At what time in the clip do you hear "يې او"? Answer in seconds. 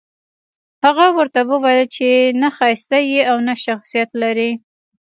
3.09-3.37